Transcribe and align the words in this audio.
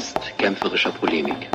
Geist 0.00 0.38
kämpferischer 0.38 0.92
Polemik. 0.92 1.50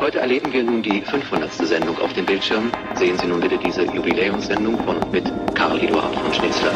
Heute 0.00 0.20
erleben 0.20 0.50
wir 0.54 0.62
nun 0.62 0.82
die 0.82 1.02
500. 1.02 1.52
Sendung 1.52 1.98
auf 1.98 2.14
dem 2.14 2.24
Bildschirm. 2.24 2.72
Sehen 2.94 3.18
Sie 3.18 3.26
nun 3.26 3.40
bitte 3.40 3.58
diese 3.58 3.82
Jubiläumssendung 3.82 4.78
von 4.84 4.96
und 4.96 5.12
mit 5.12 5.30
Karl 5.54 5.78
Eduard 5.84 6.14
von 6.16 6.32
Schnitzler. 6.32 6.72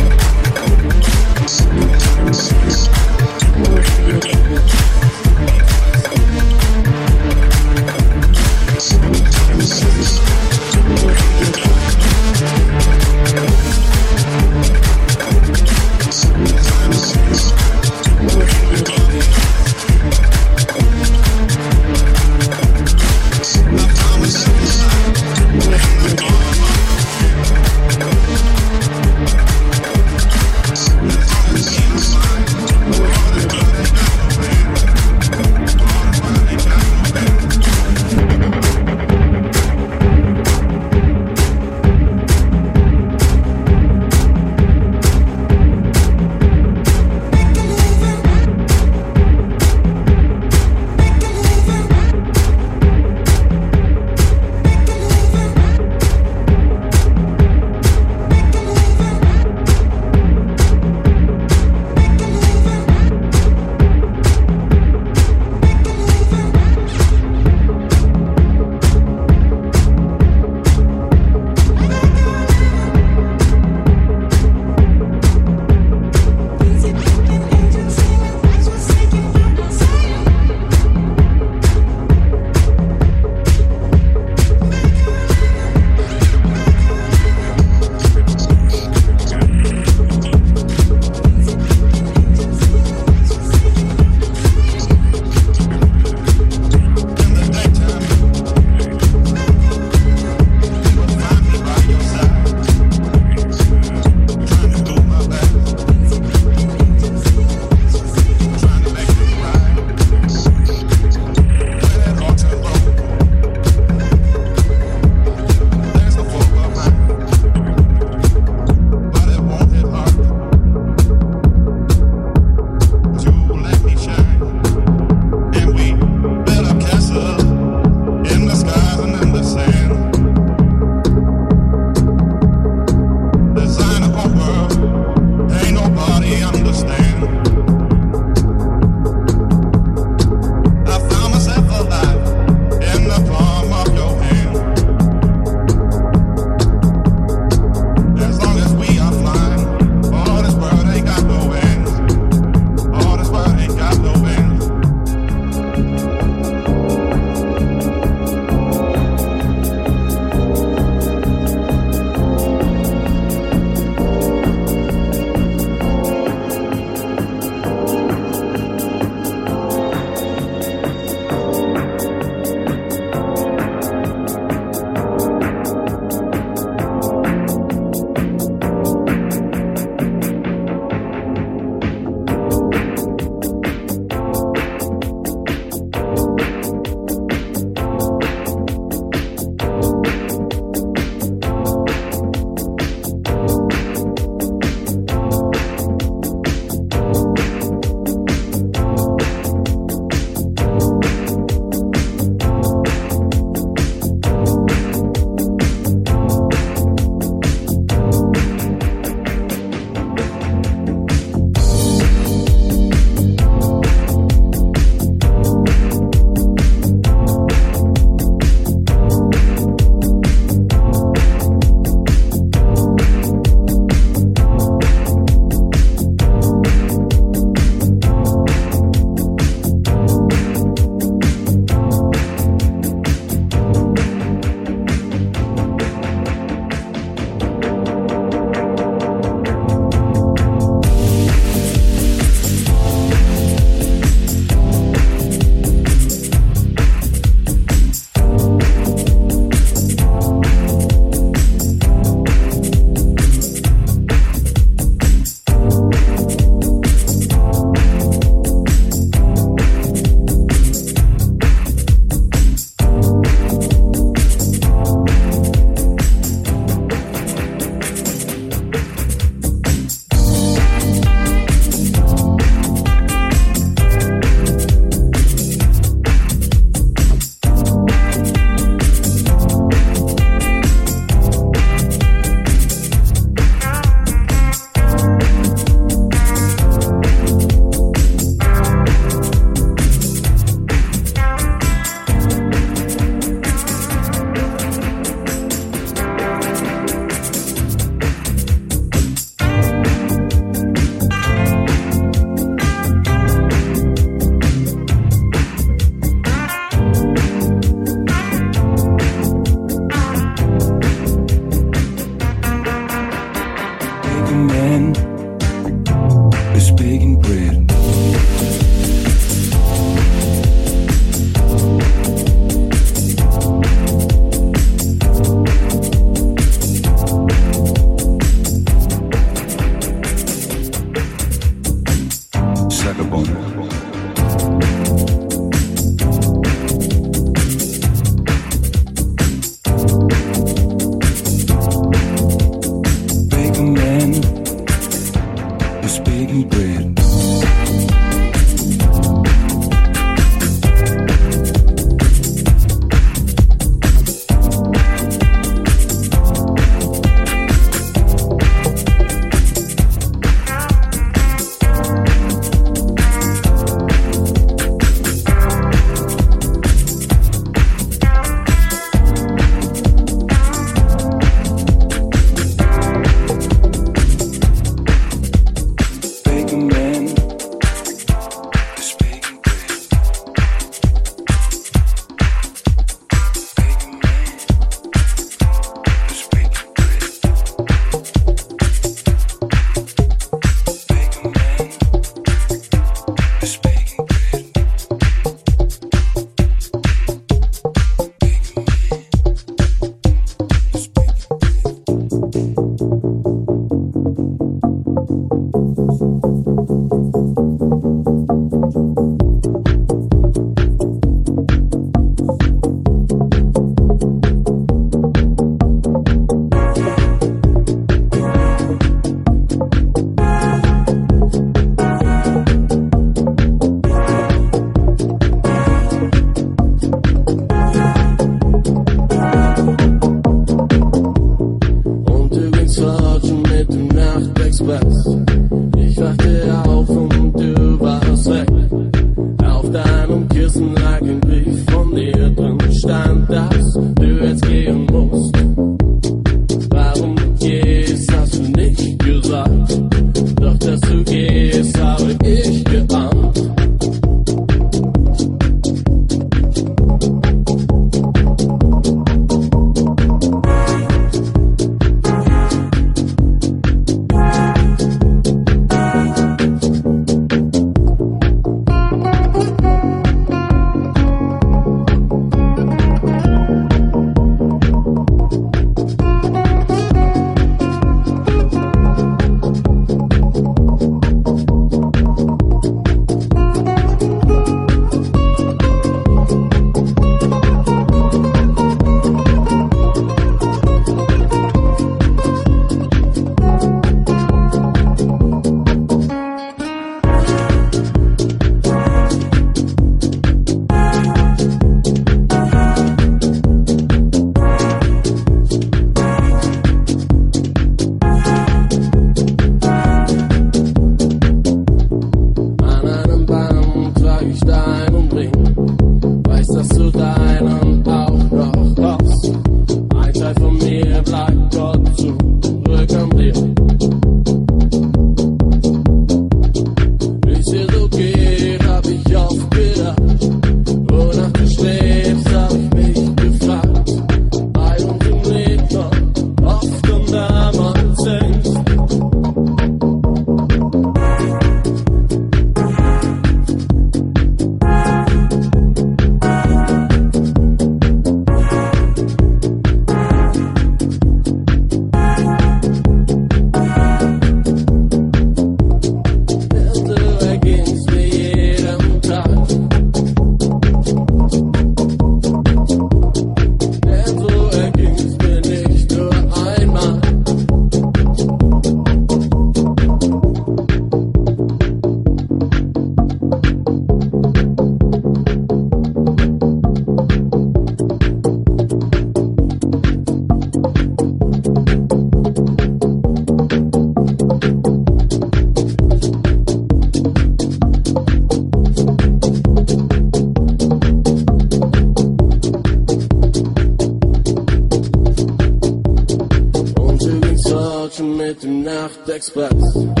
experts. 599.21 600.00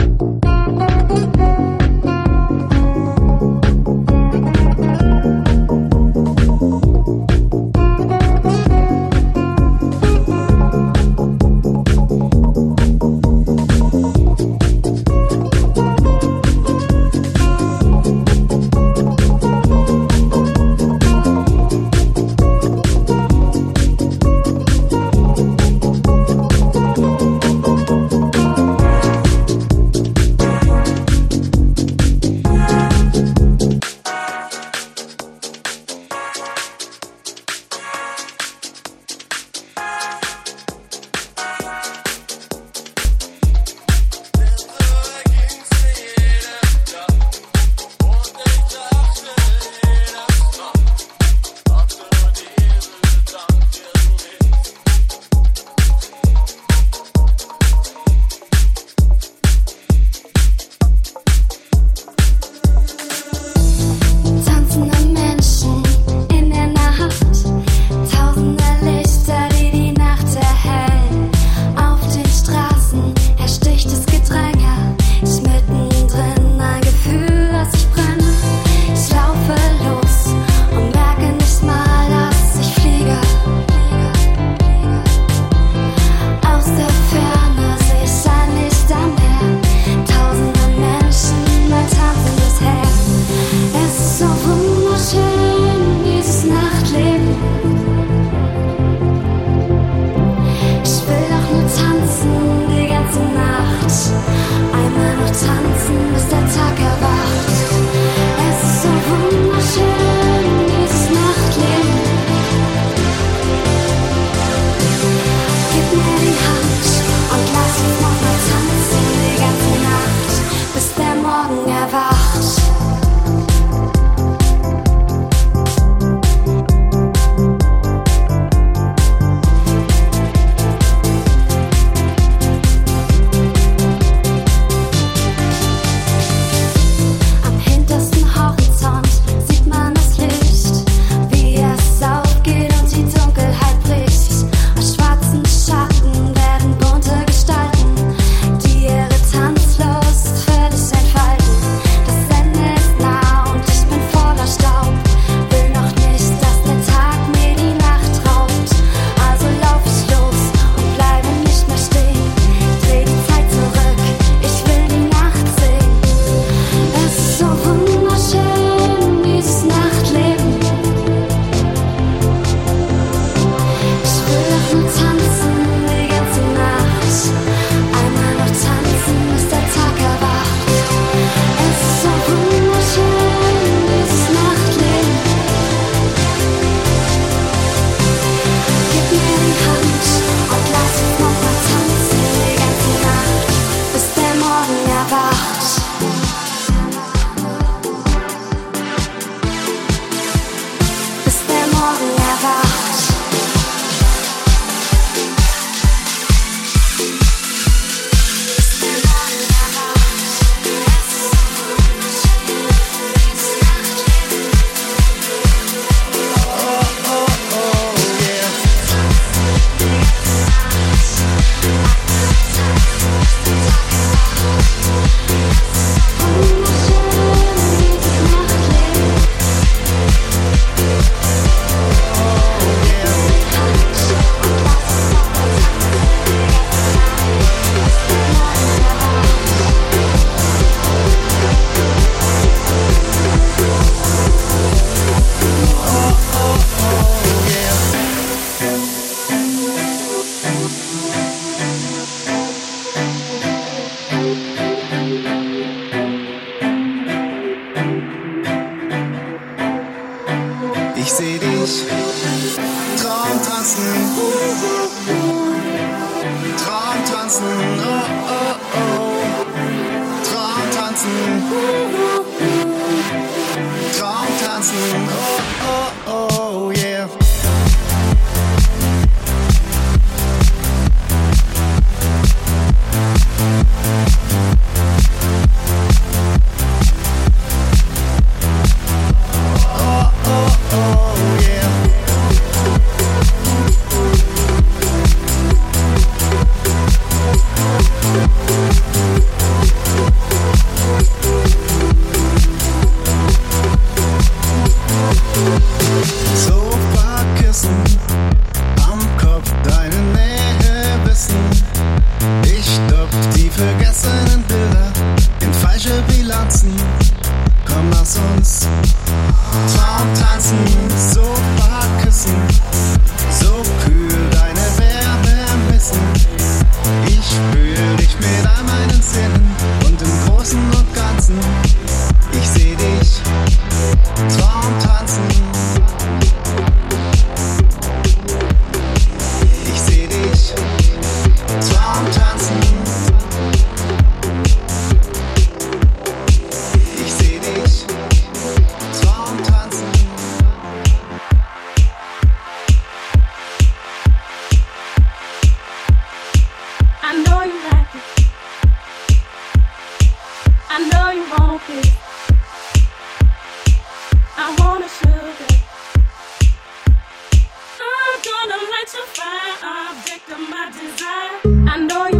I 371.43 371.77
know 371.77 372.10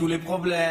tous 0.00 0.06
les 0.06 0.18
problèmes. 0.18 0.69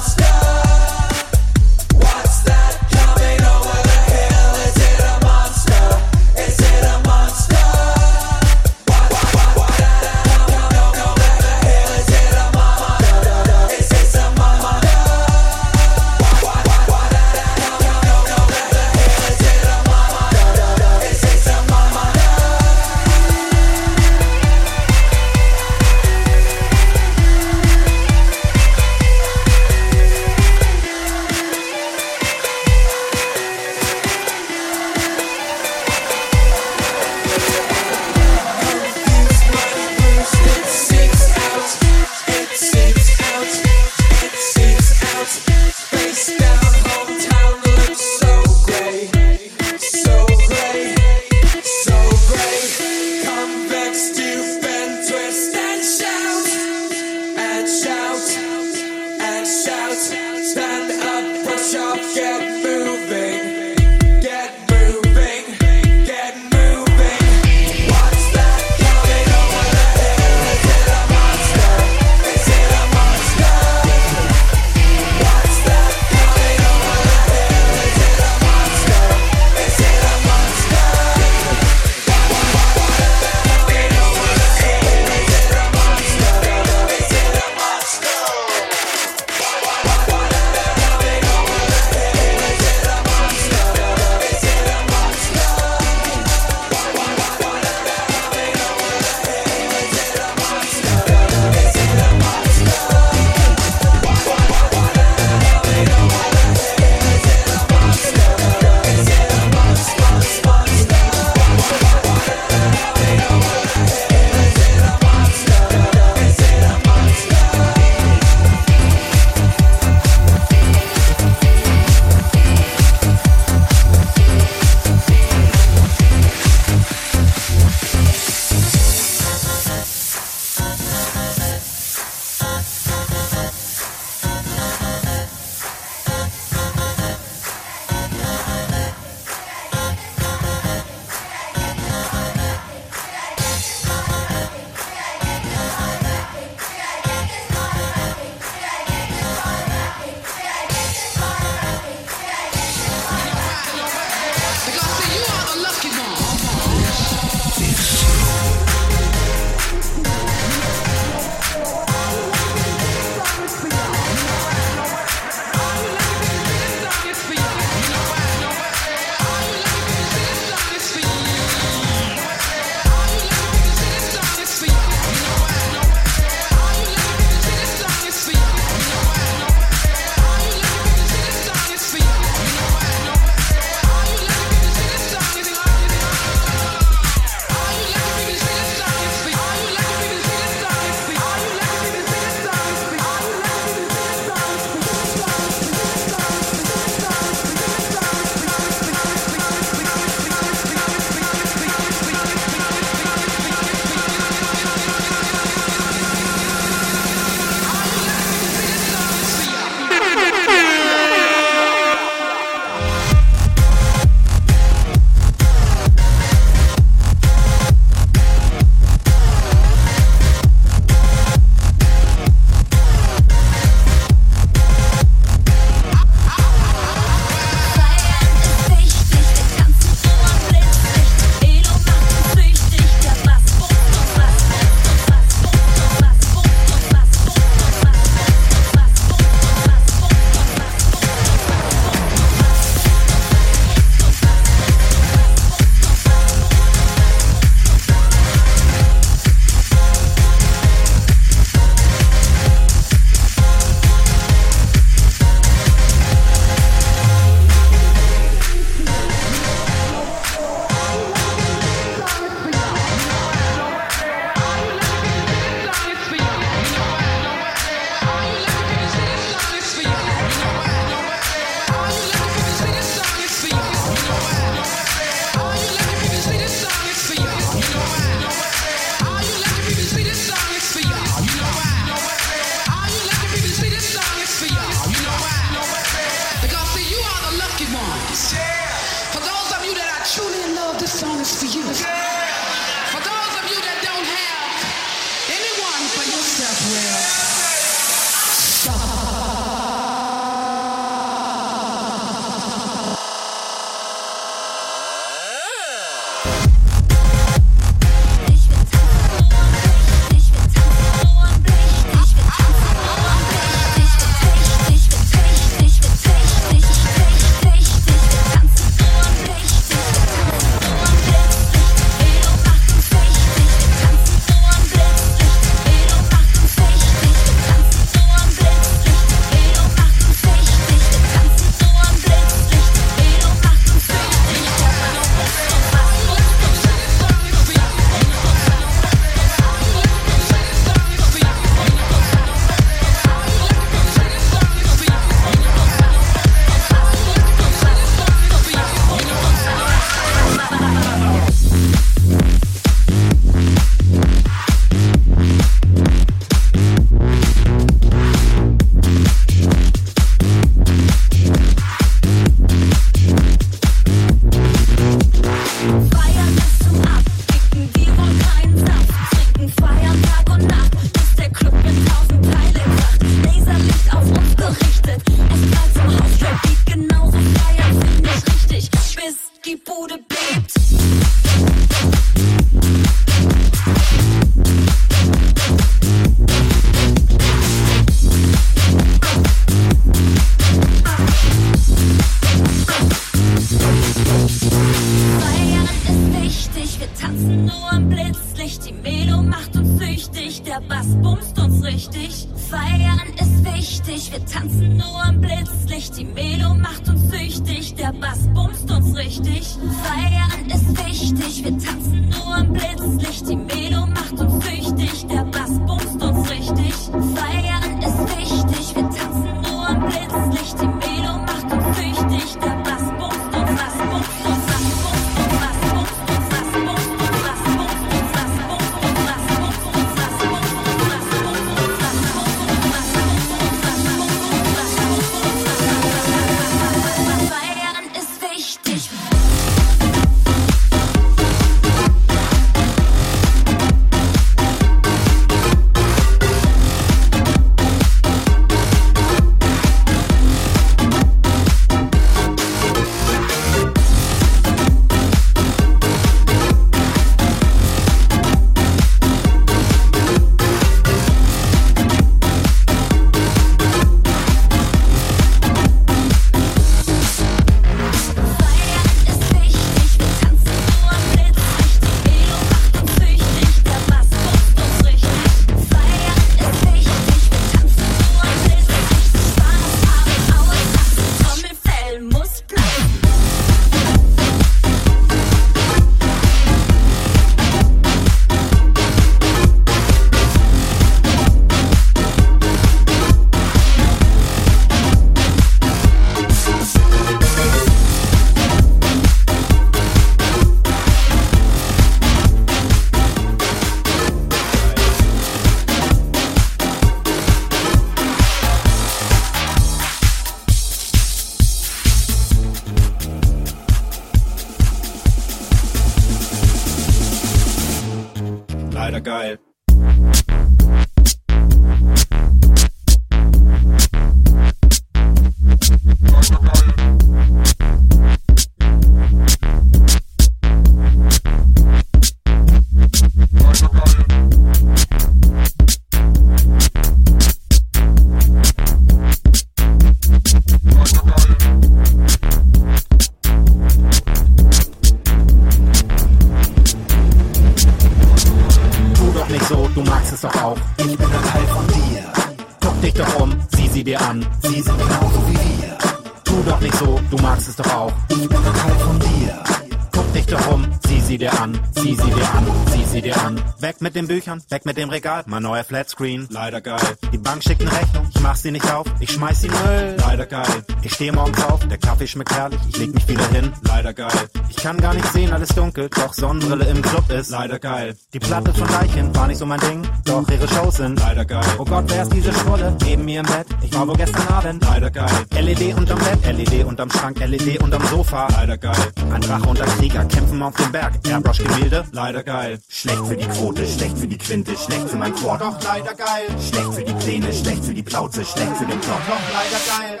Mein 565.34 565.42
neuer 565.42 565.64
Flatscreen. 565.64 566.28
Leider 566.30 566.60
geil. 566.60 566.96
Die 567.12 567.18
Bank 567.18 567.42
schickt 567.42 567.60
eine 567.62 567.72
Rechnung, 567.72 568.08
ich 568.14 568.20
mach 568.20 568.36
sie 568.36 568.52
nicht 568.52 568.72
auf, 568.72 568.86
ich 569.00 569.10
schmeiß 569.10 569.40
sie 569.40 569.48
Müll. 569.48 569.96
Leider 569.98 570.26
geil. 570.26 570.64
Ich 570.82 570.94
stehe 570.94 571.12
morgens 571.12 571.42
auf, 571.42 571.66
der 571.66 571.78
Kaffee 571.78 572.06
schmeckt 572.06 572.32
herrlich, 572.32 572.60
ich 572.68 572.76
leg 572.76 572.94
mich 572.94 573.08
wieder 573.08 573.26
hin. 573.30 573.52
Leider 573.62 573.92
geil. 573.92 574.12
Ich 574.56 574.62
kann 574.62 574.78
gar 574.78 574.94
nicht 574.94 575.12
sehen, 575.12 575.32
alles 575.32 575.48
dunkel, 575.48 575.90
doch 575.90 576.14
Sonnenbrille 576.14 576.64
im 576.66 576.80
Club 576.80 577.10
ist. 577.10 577.30
Leider 577.30 577.58
geil. 577.58 577.94
Die 578.14 578.18
Platte 578.18 578.54
von 578.54 578.66
Deichen 578.68 579.14
war 579.14 579.26
nicht 579.26 579.38
so 579.38 579.44
mein 579.44 579.60
Ding, 579.60 579.82
doch 580.04 580.26
ihre 580.28 580.48
Shows 580.48 580.76
sind. 580.76 580.98
Leider 581.00 581.24
geil. 581.24 581.44
Oh 581.58 581.64
Gott, 581.64 581.84
wer 581.88 582.02
ist 582.02 582.12
diese 582.12 582.32
Schwolle? 582.32 582.74
Neben 582.82 583.04
mir 583.04 583.20
im 583.20 583.26
Bett, 583.26 583.46
ich 583.62 583.74
war 583.74 583.86
wohl 583.86 583.96
gestern 583.96 584.26
Abend. 584.28 584.64
Leider 584.64 584.90
geil. 584.90 585.10
LED 585.32 585.76
unterm 585.76 585.98
Bett, 585.98 586.24
LED 586.24 586.64
unterm 586.64 586.90
Schrank, 586.90 587.18
LED 587.18 587.62
unterm 587.62 587.84
Sofa. 587.88 588.28
Leider 588.28 588.56
geil. 588.56 588.92
Ein 589.12 589.20
Drache 589.20 589.48
und 589.48 589.60
ein 589.60 589.68
Krieger 589.76 590.04
kämpfen 590.04 590.42
auf 590.42 590.54
dem 590.54 590.72
Berg, 590.72 590.94
Airbrush-Gemälde. 591.06 591.84
Leider 591.92 592.22
geil. 592.22 592.60
Schlecht 592.68 593.06
für 593.06 593.16
die 593.16 593.26
Quote, 593.26 593.66
schlecht 593.66 593.98
für 593.98 594.06
die 594.06 594.18
Quinte, 594.18 594.56
schlecht 594.56 594.88
für 594.88 594.96
mein 594.96 595.14
Quad. 595.14 595.40
Doch 595.40 595.62
leider 595.64 595.94
geil. 595.94 596.26
Schlecht 596.40 596.74
für 596.74 596.84
die 596.84 596.94
Pläne, 597.04 597.32
schlecht 597.32 597.64
für 597.64 597.74
die 597.74 597.82
Plauze, 597.82 598.24
schlecht 598.24 598.56
für 598.56 598.66
den 598.66 598.80
Plot. 598.80 599.00
Doch 599.08 599.20
leider 599.32 599.98
geil. 599.98 600.00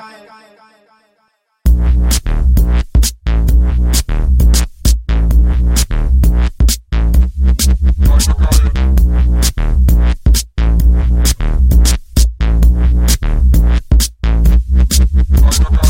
Thank 8.26 8.64
you. 15.72 15.83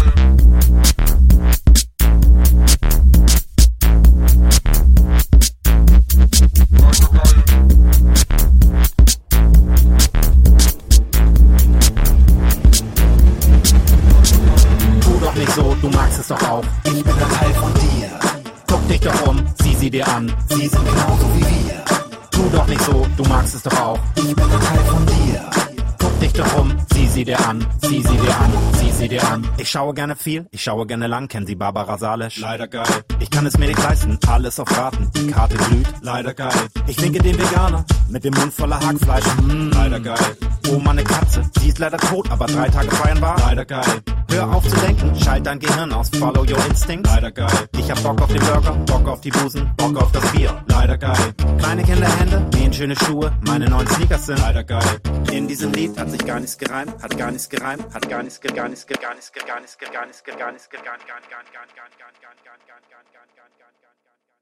Schaue 29.74 29.92
gerne 29.92 30.14
viel, 30.14 30.46
ich 30.52 30.62
schaue 30.62 30.86
gerne 30.86 31.08
lang, 31.08 31.26
kennen 31.26 31.48
Sie 31.48 31.56
Barbara 31.56 31.98
Salisch? 31.98 32.38
Leider 32.38 32.68
geil. 32.68 32.86
Ich 33.18 33.28
kann 33.28 33.44
es 33.44 33.58
mir 33.58 33.66
nicht 33.66 33.82
leisten, 33.82 34.16
alles 34.28 34.60
auf 34.60 34.70
Raten, 34.78 35.10
die 35.16 35.26
Karte 35.32 35.56
glüht. 35.56 35.88
Leider 36.00 36.32
geil. 36.32 36.52
Ich 36.86 37.02
winke 37.02 37.18
den 37.18 37.36
Veganer 37.36 37.84
mit 38.08 38.22
dem 38.22 38.34
Mund 38.34 38.52
voller 38.52 38.78
Hackfleisch. 38.78 39.24
Mm. 39.42 39.70
Leider 39.72 39.98
geil. 39.98 40.36
Oh, 40.70 40.78
meine 40.78 41.02
Katze, 41.02 41.42
sie 41.60 41.70
ist 41.70 41.80
leider 41.80 41.98
tot, 41.98 42.30
aber 42.30 42.46
drei 42.46 42.68
Tage 42.68 42.88
feiern 42.92 43.20
war. 43.20 43.36
Leider 43.40 43.64
geil. 43.64 44.02
Hör 44.34 44.52
auf 44.52 44.66
zu 44.68 44.76
denken, 44.80 45.14
schalt 45.22 45.46
dein 45.46 45.60
Gehirn 45.60 45.92
aus, 45.92 46.08
follow 46.10 46.40
your 46.42 46.58
instincts. 46.66 47.08
Leider 47.08 47.30
geil. 47.30 47.68
Ich 47.78 47.88
hab 47.88 48.02
Bock 48.02 48.20
auf 48.20 48.28
den 48.32 48.40
Burger, 48.40 48.72
Bock 48.86 49.08
auf 49.08 49.20
die 49.20 49.30
Busen, 49.30 49.70
Bock 49.76 49.96
auf 49.96 50.10
das 50.10 50.32
Bier. 50.32 50.64
Leider 50.66 50.98
geil. 50.98 51.34
Kleine 51.58 51.84
Kinderhände, 51.84 52.40
nähen 52.54 52.72
schöne 52.72 52.96
Schuhe, 52.96 53.32
meine 53.46 53.68
neuen 53.70 53.86
Sneakers 53.86 54.26
sind. 54.26 54.40
Leider 54.40 54.64
geil. 54.64 55.00
In 55.30 55.46
diesem 55.46 55.72
Lied 55.72 55.96
hat 55.98 56.10
sich 56.10 56.24
gar 56.26 56.40
nichts 56.40 56.58
gereimt, 56.58 57.00
hat 57.00 57.16
gar 57.16 57.30
nichts 57.30 57.48
gereimt, 57.48 57.84
hat 57.94 58.08
gar 58.08 58.22
nichts, 58.24 58.40
ge- 58.40 58.52
gar 58.52 58.68
nichts, 58.68 58.86
ge- 58.86 58.98
gar 59.00 59.14
nichts, 59.14 59.30
ge- 59.32 59.44
gar 59.46 59.60
nichts, 59.60 59.78
ge- 59.78 59.90
gar 59.92 60.04
nichts, 60.06 60.24
ge- 60.24 60.36
gar 60.36 60.52
nichts, 60.52 60.68
ge- 60.68 60.80
gar 60.80 60.92
nichts, 60.96 61.06
gar 61.06 61.20
nichts, 61.22 61.52
gar 61.52 61.62
nichts, 61.62 61.84
gar 61.84 62.00
nichts, 62.00 62.10
gar 62.20 62.34
nichts, 62.34 62.42
gar 62.42 62.74
nichts, 62.74 62.74
gar 62.74 62.74
nichts, 62.74 62.74
gar 62.74 62.74
nichts, 62.74 62.90
gar 62.90 63.06
nichts, 63.06 63.14
gar 63.14 63.22
nichts, 63.24 63.34
gar 63.34 63.46
nichts, 63.46 63.58
gar 63.60 63.70
nichts, 63.70 64.02
gar 64.02 64.14
nichts. 64.14 64.34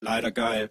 Leider 0.00 0.30
geil. 0.32 0.70